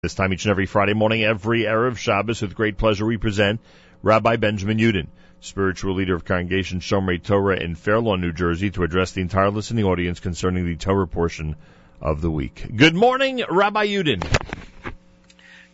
[0.00, 3.58] This time each and every Friday morning, every Erev Shabbos, with great pleasure, we present
[4.00, 5.08] Rabbi Benjamin Yudin,
[5.40, 9.50] spiritual leader of Congregation Shomrei Torah in Fair Lawn, New Jersey, to address the entire
[9.50, 11.56] listening audience concerning the Torah portion
[12.00, 12.64] of the week.
[12.76, 14.22] Good morning, Rabbi Yudin.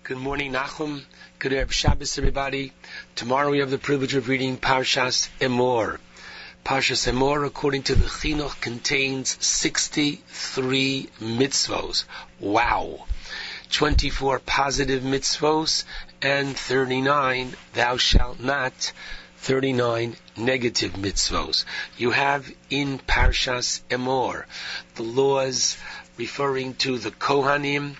[0.04, 1.02] Good morning, Nachum.
[1.38, 2.72] Good Erev Shabbos, everybody.
[3.16, 5.98] Tomorrow we have the privilege of reading Parshas Emor.
[6.64, 12.04] Parshas Emor, according to the Chinuch, contains 63 mitzvos.
[12.40, 13.04] Wow!
[13.74, 15.82] 24 positive mitzvos,
[16.22, 18.92] and 39 thou shalt not,
[19.38, 21.64] 39 negative mitzvos.
[21.98, 24.44] You have in Parshas Emor
[24.94, 25.76] the laws
[26.16, 27.96] referring to the Kohanim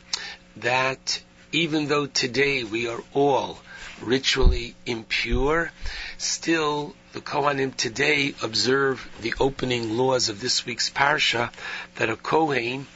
[0.59, 3.59] that even though today we are all
[4.01, 5.73] ritually impure,
[6.19, 11.51] still the Kohanim today observe the opening laws of this week's Parsha
[11.97, 12.87] that a Kohen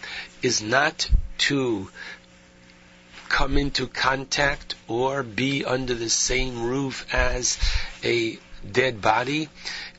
[0.42, 1.88] is not to
[3.28, 7.58] come into contact or be under the same roof as
[8.02, 8.38] a
[8.70, 9.48] dead body,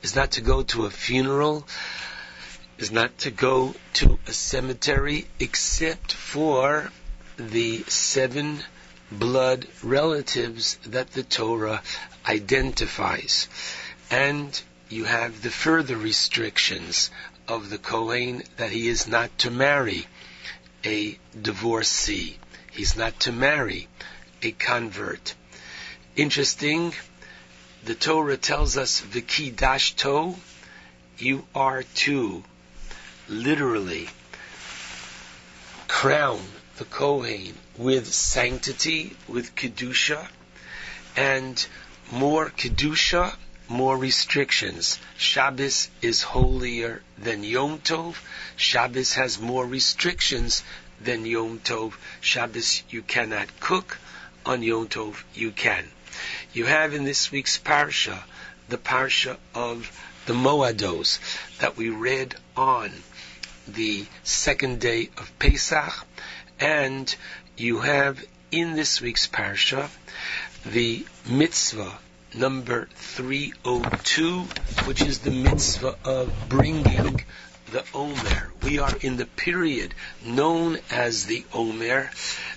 [0.02, 1.67] is not to go to a funeral,
[2.77, 6.91] is not to go to a cemetery except for
[7.38, 8.59] the seven
[9.11, 11.81] blood relatives that the Torah
[12.25, 13.47] identifies.
[14.11, 17.09] And you have the further restrictions
[17.47, 20.07] of the Kohen that he is not to marry
[20.85, 22.38] a divorcee.
[22.72, 23.88] He's not to marry
[24.42, 25.36] a convert.
[26.16, 26.94] Interesting,
[27.84, 30.36] the Torah tells us, V'kidash to,
[31.17, 32.44] you are to
[33.28, 34.09] literally
[35.88, 36.42] crown
[36.78, 40.28] the Kohen with sanctity, with Kedusha,
[41.16, 41.67] and
[42.12, 43.36] more Kedusha,
[43.67, 45.00] more restrictions.
[45.17, 48.16] Shabbos is holier than Yom Tov.
[48.56, 50.64] Shabbos has more restrictions
[51.02, 51.94] than Yom Tov.
[52.22, 53.97] Shabbos you cannot cook.
[54.45, 55.86] On Yom Tov you can.
[56.53, 58.23] You have in this week's parsha
[58.67, 59.91] the parsha of
[60.25, 61.19] the Moados
[61.59, 62.91] that we read on
[63.68, 66.06] the second day of Pesach,
[66.59, 67.16] and
[67.57, 69.90] you have in this week's parsha
[70.66, 71.97] the mitzvah
[72.34, 74.41] number 302,
[74.85, 77.23] which is the mitzvah of bringing
[77.72, 78.52] the Omer.
[78.63, 79.94] We are in the period
[80.25, 82.09] known as the Omer.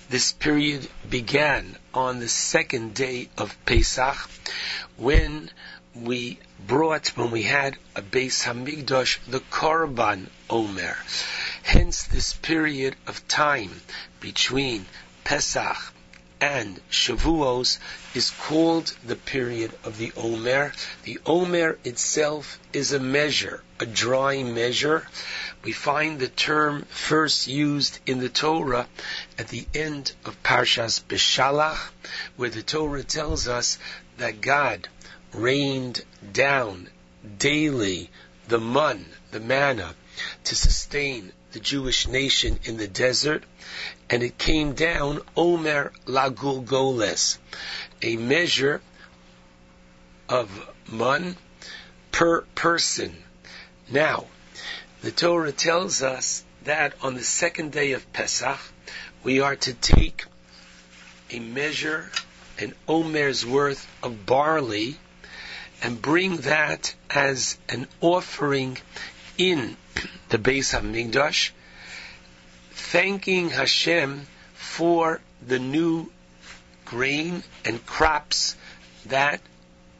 [0.09, 4.29] This period began on the second day of Pesach
[4.97, 5.49] when
[5.95, 10.97] we brought, when we had a Beis Hamikdash, the Korban Omer.
[11.61, 13.81] Hence this period of time
[14.19, 14.85] between
[15.23, 15.93] Pesach
[16.43, 17.79] and Shavuos
[18.13, 20.73] is called the period of the Omer.
[21.03, 25.07] The Omer itself is a measure, a dry measure.
[25.63, 28.89] We find the term first used in the Torah
[29.37, 31.93] at the end of Parshas Beshalach,
[32.35, 33.77] where the Torah tells us
[34.17, 34.89] that God
[35.31, 36.89] rained down
[37.37, 38.09] daily
[38.49, 39.95] the mun, the manna,
[40.43, 43.45] to sustain the Jewish nation in the desert,
[44.09, 47.37] and it came down Omer Lagulgoles,
[48.01, 48.81] a measure
[50.29, 50.49] of
[50.87, 51.35] mun
[52.11, 53.15] per person.
[53.89, 54.27] Now,
[55.01, 58.59] the Torah tells us that on the second day of Pesach,
[59.23, 60.25] we are to take
[61.29, 62.11] a measure,
[62.59, 64.97] an Omer's worth of barley,
[65.81, 68.77] and bring that as an offering
[69.37, 69.75] in
[70.29, 71.51] the Beis Hamikdash,
[72.93, 76.11] thanking Hashem for the new
[76.85, 78.55] grain and crops
[79.07, 79.41] that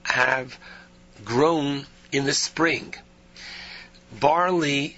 [0.04, 0.60] have
[1.26, 2.94] grown in the spring.
[4.20, 4.96] Barley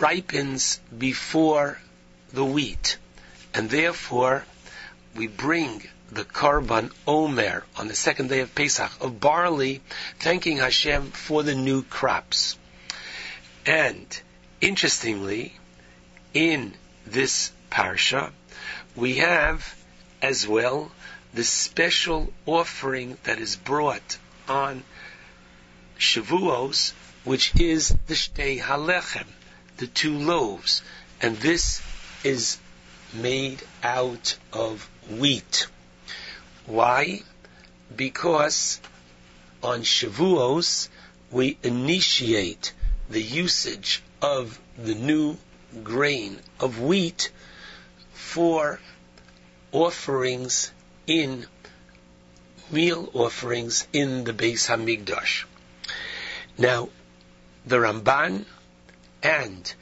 [0.00, 1.78] ripens before
[2.32, 2.98] the wheat,
[3.54, 4.44] and therefore
[5.14, 9.82] we bring the Korban Omer on the second day of Pesach of barley,
[10.18, 12.58] thanking Hashem for the new crops.
[13.64, 14.20] And
[14.60, 15.54] interestingly,
[16.34, 16.74] in
[17.06, 18.32] this parsha,
[18.94, 19.74] we have
[20.22, 20.90] as well
[21.34, 24.18] the special offering that is brought
[24.48, 24.82] on
[25.98, 26.92] Shavuos,
[27.24, 29.26] which is the Shtei Halechem,
[29.76, 30.82] the two loaves.
[31.20, 31.82] And this
[32.24, 32.58] is
[33.12, 35.66] made out of wheat.
[36.66, 37.22] Why?
[37.94, 38.80] Because
[39.62, 40.88] on Shavuos,
[41.30, 42.72] we initiate
[43.08, 45.36] the usage of the new
[45.82, 47.30] grain of wheat
[48.12, 48.80] for
[49.72, 50.70] offerings
[51.06, 51.46] in
[52.70, 55.44] meal offerings in the Beis Hamikdash.
[56.58, 56.88] Now,
[57.64, 58.44] the Ramban
[59.22, 59.74] and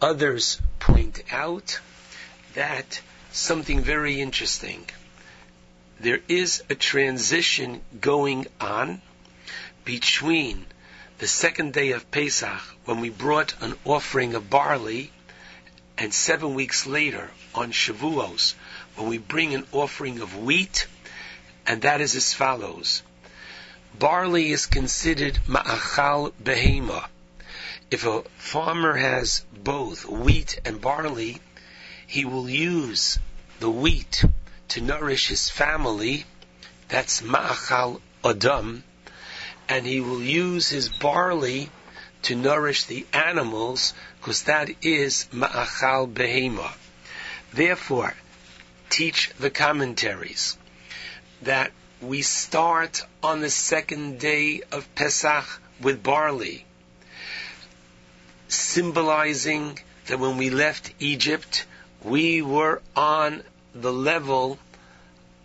[0.00, 1.78] others point out
[2.54, 3.00] that
[3.32, 4.84] something very interesting.
[6.00, 9.00] There is a transition going on
[9.84, 10.66] between
[11.18, 15.12] the second day of Pesach, when we brought an offering of barley,
[15.96, 18.54] and seven weeks later, on Shavuos,
[18.96, 20.86] when we bring an offering of wheat,
[21.66, 23.02] and that is as follows.
[23.98, 27.06] Barley is considered ma'achal behema.
[27.90, 31.40] If a farmer has both wheat and barley,
[32.06, 33.18] he will use
[33.60, 34.24] the wheat
[34.68, 36.26] to nourish his family.
[36.88, 38.82] That's ma'achal adam.
[39.68, 41.70] And he will use his barley
[42.22, 43.94] to nourish the animals,
[44.24, 46.72] because that is ma'achal behema.
[47.52, 48.14] Therefore,
[48.88, 50.56] teach the commentaries
[51.42, 55.44] that we start on the second day of Pesach
[55.82, 56.64] with barley,
[58.48, 61.66] symbolizing that when we left Egypt,
[62.02, 63.42] we were on
[63.74, 64.58] the level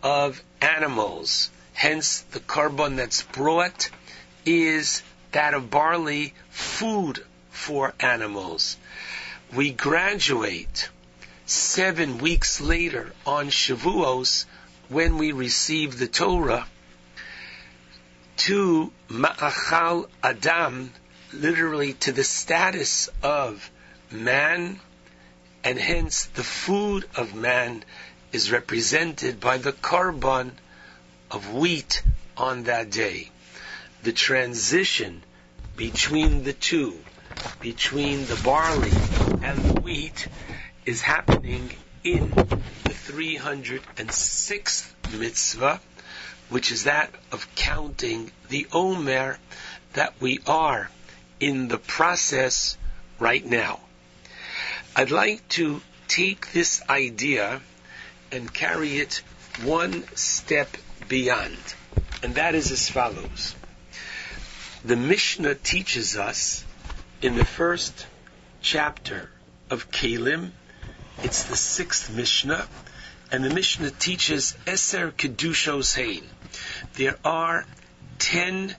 [0.01, 1.49] of animals.
[1.73, 3.89] Hence, the korban that's brought
[4.45, 5.03] is
[5.33, 7.25] that of barley, food
[7.59, 8.77] for animals.
[9.53, 10.89] We graduate
[11.45, 14.45] seven weeks later on Shavuos
[14.87, 16.65] when we receive the Torah
[18.37, 20.93] to Ma'achal Adam,
[21.33, 23.69] literally to the status of
[24.09, 24.79] man,
[25.63, 27.83] and hence the food of man
[28.31, 30.51] is represented by the korban
[31.29, 32.01] of wheat
[32.37, 33.29] on that day.
[34.03, 35.23] The transition
[35.75, 36.97] between the two,
[37.61, 38.91] between the barley
[39.41, 40.27] and the wheat,
[40.85, 41.71] is happening
[42.03, 45.79] in the 306th mitzvah,
[46.49, 49.37] which is that of counting the Omer
[49.93, 50.89] that we are
[51.39, 52.77] in the process
[53.19, 53.79] right now.
[54.95, 57.61] I'd like to take this idea
[58.31, 59.21] and carry it
[59.63, 60.69] one step
[61.07, 61.57] beyond,
[62.23, 63.55] and that is as follows.
[64.83, 66.63] The Mishnah teaches us
[67.21, 68.07] in the first
[68.61, 69.29] chapter
[69.69, 70.51] of Keilim,
[71.21, 72.65] it's the sixth Mishnah,
[73.31, 76.23] and the Mishnah teaches Eser Kedushos Hein.
[76.93, 77.65] There are
[78.19, 78.73] ten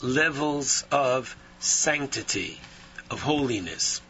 [0.00, 2.60] levels of sanctity,
[3.08, 4.00] of holiness.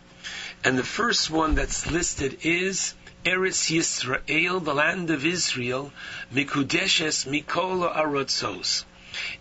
[0.65, 2.95] And the first one that's listed is
[3.27, 5.93] Eretz Yisrael, the land of Israel,
[6.33, 8.85] Mikudeshes Mikola Arotzos,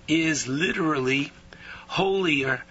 [0.09, 1.31] is literally
[1.87, 2.63] holier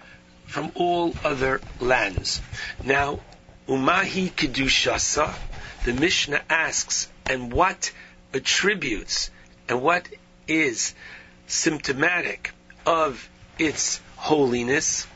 [0.47, 2.41] from all other lands.
[2.83, 3.19] Now,
[3.67, 5.33] Umahi Kedushasa,
[5.85, 7.91] the Mishnah asks, and what
[8.33, 9.31] attributes
[9.67, 10.07] and what
[10.47, 10.93] is
[11.47, 12.51] symptomatic
[12.85, 13.27] of
[13.57, 15.07] its holiness.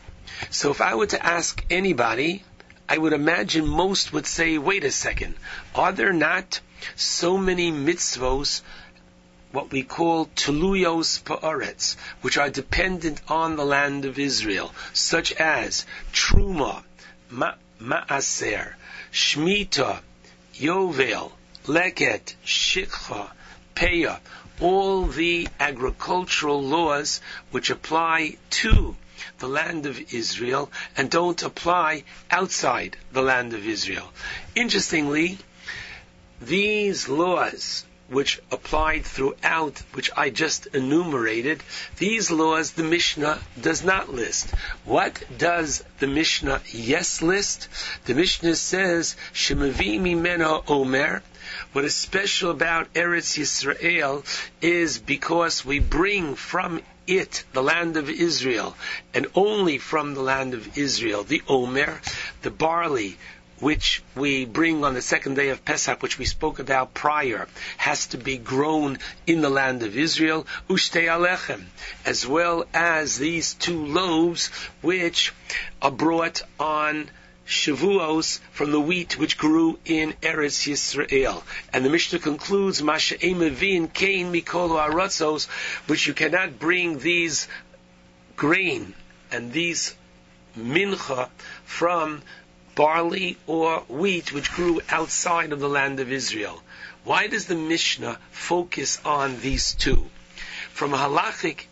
[0.50, 2.44] So if I were to ask anybody,
[2.88, 5.36] I would imagine most would say, wait a second,
[5.76, 6.60] are there not
[6.96, 8.62] so many mitzvos,
[9.51, 15.86] what we call tuluyos pa'aretz, which are dependent on the land of Israel, such as
[16.13, 16.84] truma,
[17.30, 18.74] ma- ma'aser,
[19.12, 20.01] shmita,
[20.56, 21.31] yovel,
[21.66, 23.31] leket, shikha,
[23.75, 24.19] peah,
[24.60, 27.22] all the agricultural laws
[27.52, 28.95] which apply to
[29.40, 34.12] the land of Israel and don't apply outside the land of Israel.
[34.56, 35.38] Interestingly,
[36.42, 41.64] these laws which applied throughout, which I just enumerated,
[41.98, 44.52] these laws the Mishnah does not list.
[44.86, 47.68] What does the Mishnah yes list?
[48.06, 51.22] The Mishnah says, Shemavi mimena omer,
[51.72, 54.24] what is special about Eretz Yisrael
[54.62, 58.76] is because we bring from it, the land of Israel,
[59.14, 62.00] and only from the land of Israel, the Omer,
[62.44, 63.18] the barley,
[63.59, 67.47] which we bring on the second day of Pesach, which we spoke about prior,
[67.78, 68.97] has to be grown
[69.28, 71.66] in the land of Israel, ushte alechem,
[72.06, 74.47] as well as these two loaves,
[74.81, 75.33] which
[75.81, 77.09] are brought on
[77.49, 81.42] Shavuos from the wheat which grew in Eretz Yisrael.
[81.73, 85.47] And the Mishnah concludes, Masha Emevin Kain Mikolo Aratzos,
[85.87, 87.47] which you cannot bring these
[88.35, 88.94] grain
[89.31, 89.95] and these
[90.56, 91.30] mincha
[91.66, 92.21] from
[92.80, 96.64] barley or wheat which grew outside of the land of Israel.
[97.04, 100.09] Why does the Mishnah focus on these two?
[100.71, 101.66] From a halachic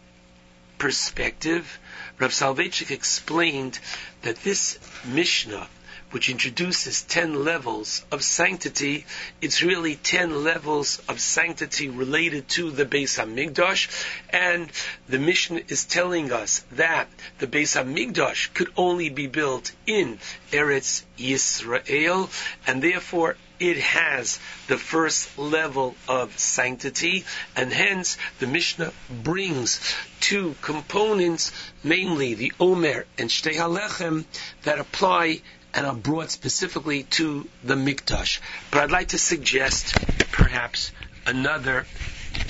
[0.77, 1.79] perspective,
[2.19, 3.79] Rav Soloveitchik explained
[4.23, 5.69] that this Mishnah,
[6.11, 9.05] which introduces ten levels of sanctity,
[9.41, 13.89] it's really ten levels of sanctity related to the Beis Hamikdash,
[14.29, 14.71] and
[15.09, 17.07] the Mishnah is telling us that
[17.39, 20.19] the Beis Hamikdash could only be built in
[20.51, 22.29] Eretz Yisrael,
[22.65, 29.81] and therefore it has the first level of sanctity, and hence the Mishnah brings
[30.19, 31.51] two components,
[31.83, 34.25] namely the Omer and Shtei Halechem,
[34.63, 35.41] that apply
[35.73, 38.39] and are brought specifically to the Mikdash.
[38.71, 39.93] But I'd like to suggest
[40.31, 40.91] perhaps
[41.25, 41.85] another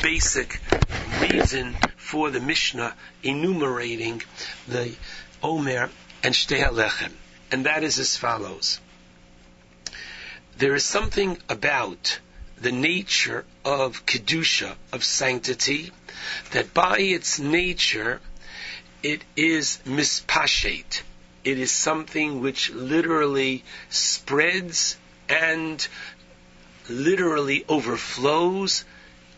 [0.02, 0.62] basic
[1.22, 4.22] reason for the Mishnah enumerating
[4.68, 4.96] the
[5.44, 5.90] Omer
[6.24, 7.12] and Shtei Halechem.
[7.52, 8.80] And that is as follows.
[10.58, 12.20] There is something about
[12.60, 15.92] the nature of Kedusha, of sanctity,
[16.52, 18.20] that by its nature,
[19.04, 21.02] it is mispashet.
[21.48, 24.98] It is something which literally spreads
[25.30, 25.88] and
[26.89, 28.84] literally overflows,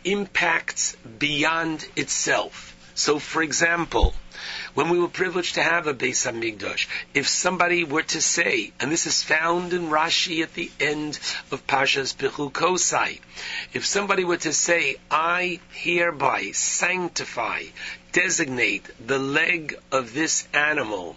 [0.03, 2.68] impacts beyond itself.
[2.99, 4.13] So, for example,
[4.73, 8.91] when we were privileged to have a Beis Hamikdash, if somebody were to say, and
[8.91, 11.17] this is found in Rashi at the end
[11.49, 13.21] of Pashas Kosai,
[13.71, 17.63] if somebody were to say, I hereby sanctify,
[18.11, 21.15] designate the leg of this animal,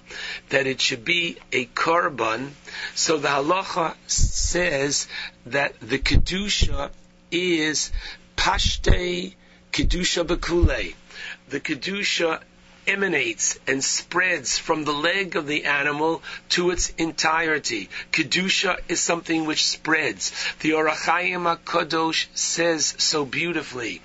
[0.50, 2.52] that it should be a korban,
[2.94, 5.08] so the halacha says
[5.46, 6.92] that the kedusha
[7.32, 7.90] is
[8.36, 9.34] pashte
[9.72, 10.94] kedusha bekule.
[11.52, 12.40] The kedusha
[12.86, 17.90] emanates and spreads from the leg of the animal to its entirety.
[18.10, 20.32] Kedusha is something which spreads.
[20.60, 24.00] The Ohr HaChaim HaKadosh says so beautifully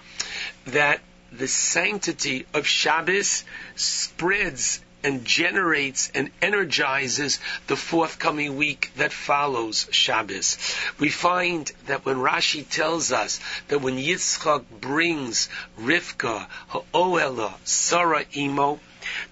[0.66, 1.00] that
[1.32, 3.46] the sanctity of Shabbos
[3.78, 10.58] spreads and generates and energizes the forthcoming week that follows Shabbos.
[11.00, 15.50] We find that when Rashi tells us that when Yitzchak brings
[15.80, 18.80] Rivka, Ha'oela, Sarah Imo,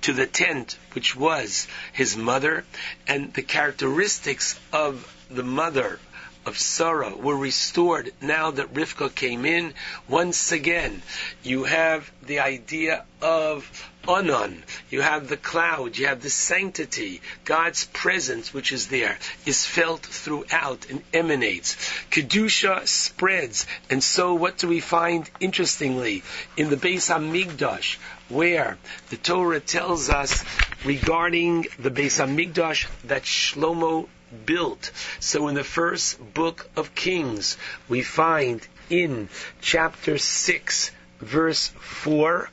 [0.01, 2.63] to the tent, which was his mother,
[3.07, 5.99] and the characteristics of the mother
[6.45, 9.73] of Sarah were restored now that Rivka came in.
[10.07, 11.01] Once again,
[11.43, 14.63] you have the idea of Anan.
[14.89, 15.97] You have the cloud.
[15.97, 17.21] You have the sanctity.
[17.43, 21.75] God's presence, which is there, is felt throughout and emanates.
[22.11, 23.65] Kedusha spreads.
[23.89, 26.23] And so what do we find interestingly
[26.55, 27.97] in the Beis Hamikdash,
[28.29, 28.77] where
[29.09, 30.43] the Torah tells us
[30.85, 34.07] regarding the Beis Hamikdash that Shlomo
[34.45, 34.91] built.
[35.19, 39.29] So in the first book of Kings, we find in
[39.61, 42.49] chapter 6, verse 4,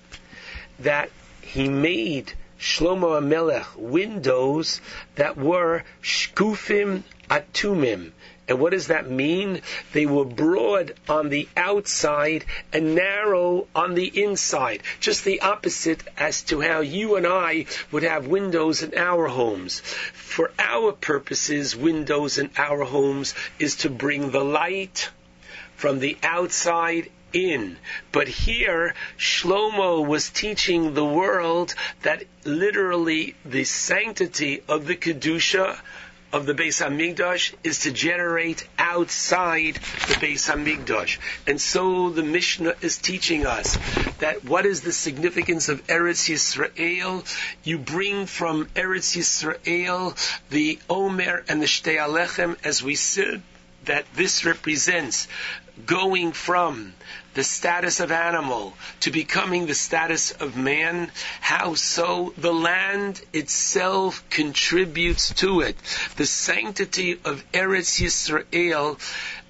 [0.80, 1.10] that
[1.40, 4.80] he made Shlomo Hamelech windows
[5.16, 8.12] that were shkufim atumim.
[8.52, 9.62] And what does that mean?
[9.94, 14.82] They were broad on the outside and narrow on the inside.
[15.00, 19.80] Just the opposite as to how you and I would have windows in our homes.
[19.80, 25.08] For our purposes, windows in our homes is to bring the light
[25.74, 27.78] from the outside in.
[28.12, 35.78] But here, Shlomo was teaching the world that literally the sanctity of the Kedusha
[36.32, 41.18] of the Beis Hamikdash is to generate outside the Beis Hamikdash.
[41.46, 43.78] And so the Mishnah is teaching us
[44.18, 47.24] that what is the significance of Eretz Yisrael?
[47.64, 50.16] You bring from Eretz Yisrael
[50.48, 53.42] the Omer and the Shtei Halechem as we said
[53.84, 55.28] that this represents
[55.86, 56.94] going from
[57.34, 61.10] the status of animal to becoming the status of man,
[61.40, 65.76] how so the land itself contributes to it.
[66.16, 68.98] The sanctity of Eretz Yisrael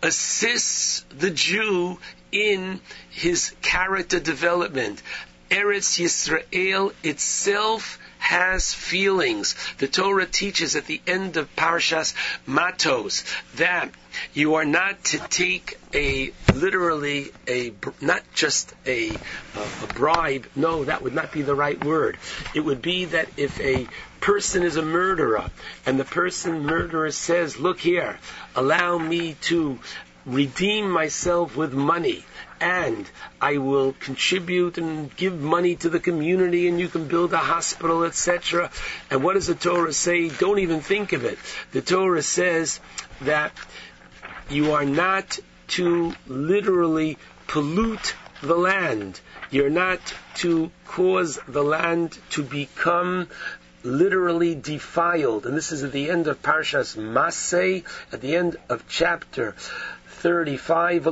[0.03, 1.99] assists the Jew
[2.31, 5.03] in his character development.
[5.51, 9.57] Eretz Yisrael itself has feelings.
[9.79, 12.15] The Torah teaches at the end of Parshas
[12.47, 13.25] Matos
[13.57, 13.91] that
[14.33, 19.19] you are not to take a literally a not just a,
[19.57, 20.47] a bribe.
[20.55, 22.17] No, that would not be the right word.
[22.55, 23.89] It would be that if a
[24.21, 25.51] person is a murderer
[25.85, 28.19] and the person murderer says, "Look here,
[28.55, 29.81] allow me to
[30.27, 32.25] redeem myself with money."
[32.63, 33.11] and
[33.41, 38.05] I will contribute and give money to the community and you can build a hospital,
[38.05, 38.71] etc.
[39.11, 40.29] And what does the Torah say?
[40.29, 41.39] Don't even think of it.
[41.73, 42.79] The Torah says
[43.23, 43.53] that
[44.49, 49.19] you are not to literally pollute the land.
[49.51, 49.99] You're not
[50.37, 53.27] to cause the land to become
[53.83, 55.47] literally defiled.
[55.47, 59.57] And this is at the end of Parshas Masay, at the end of chapter
[60.23, 61.07] 35,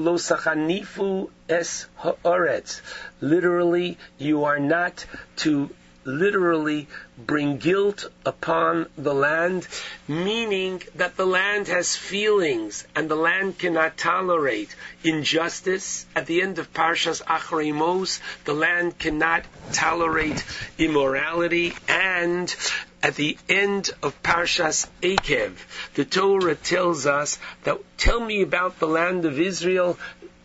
[1.49, 2.81] es ha'aretz.
[3.21, 5.69] Literally, you are not to
[6.05, 6.87] literally
[7.19, 9.67] bring guilt upon the land,
[10.07, 16.07] meaning that the land has feelings and the land cannot tolerate injustice.
[16.15, 20.45] At the end of Parshas Acharei Mos, the land cannot tolerate
[20.79, 22.55] immorality and
[23.03, 25.55] at the end of Parshas Eikev,
[25.95, 29.99] the Torah tells us that tell me about the land of Israel,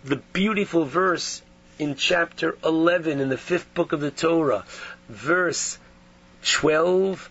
[0.03, 1.41] the beautiful verse
[1.77, 4.63] in chapter 11 in the fifth book of the Torah,
[5.09, 5.77] verse
[6.43, 7.29] 12,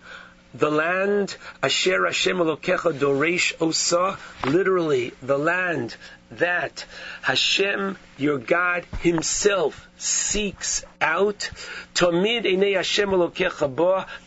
[0.55, 5.97] the land, Asher Hashem Elokecha Doresh Osa, literally, the land
[6.39, 6.85] that
[7.23, 11.51] Hashem, your God Himself, seeks out.
[11.95, 13.11] Einei Hashem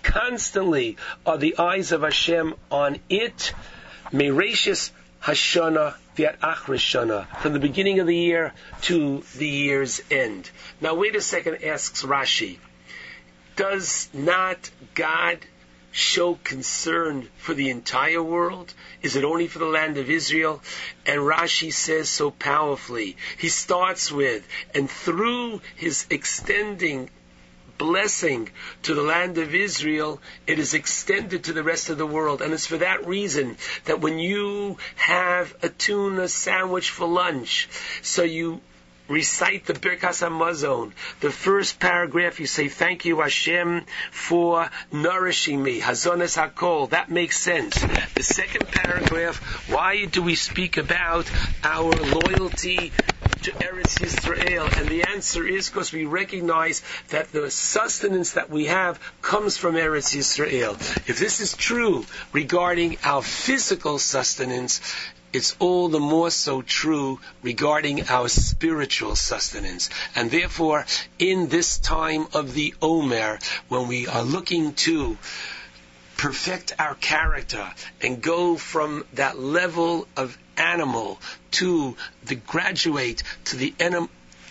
[0.04, 3.54] constantly are the eyes of Hashem on it.
[4.12, 10.50] Mereshis Hashana from the beginning of the year to the year's end.
[10.82, 12.58] Now wait a second, asks Rashi.
[13.56, 15.40] Does not God
[15.98, 18.72] show concern for the entire world?
[19.02, 20.62] Is it only for the land of Israel?
[21.08, 23.18] And Rashi says so powerfully.
[23.40, 27.10] He starts with, and through his extending
[27.80, 28.50] blessing
[28.84, 32.44] to the land of Israel, it is extended to the rest of the world.
[32.44, 37.70] And it's for that reason that when you have a tuna sandwich for lunch,
[38.04, 38.62] so you
[39.08, 40.92] recite the Birkas Hamazon.
[41.22, 45.80] The first paragraph, you say, thank you Hashem for nourishing me.
[45.80, 46.90] Hazones Hakol.
[46.90, 47.80] That makes sense.
[48.16, 49.38] The second paragraph,
[49.70, 51.30] why do we speak about
[51.64, 52.92] our loyalty
[53.44, 54.78] to Eretz Yisrael?
[54.80, 59.76] And the answer is because we recognize that the sustenance that we have comes from
[59.76, 60.74] Eretz Yisrael.
[61.08, 64.82] If this is true regarding our physical sustenance,
[65.34, 69.90] it's all the more so true regarding our spiritual sustenance.
[70.16, 70.86] And therefore,
[71.20, 75.18] in this time of the Omer, when we are looking to
[76.18, 81.20] perfect our character and go from that level of animal
[81.52, 83.74] to the graduate to the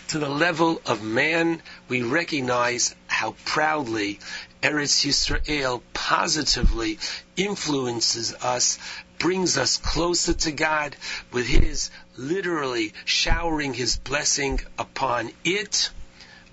[0.07, 4.19] to the level of man, we recognize how proudly
[4.63, 6.97] Eretz Yisrael positively
[7.35, 8.79] influences us
[9.19, 10.95] brings us closer to God
[11.31, 15.89] with His literally showering His blessing upon it,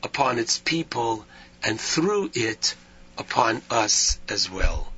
[0.02, 1.26] upon its people,
[1.62, 2.74] and through it
[3.16, 4.92] upon us as well.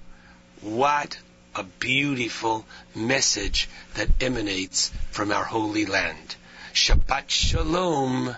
[0.61, 1.19] What
[1.55, 6.37] a beautiful message that emanates from our holy land.
[6.73, 8.37] Shabbat Shalom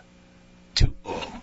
[0.77, 1.43] to all.